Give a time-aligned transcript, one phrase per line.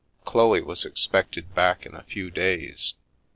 [0.25, 2.95] Chloe was expected back in a few days.